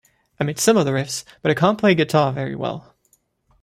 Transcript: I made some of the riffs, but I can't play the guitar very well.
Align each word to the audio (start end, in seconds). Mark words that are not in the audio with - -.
I 0.39 0.43
made 0.45 0.57
some 0.57 0.77
of 0.77 0.85
the 0.87 0.93
riffs, 0.93 1.23
but 1.43 1.51
I 1.51 1.53
can't 1.53 1.77
play 1.77 1.91
the 1.91 2.03
guitar 2.03 2.33
very 2.33 2.55
well. 2.55 2.95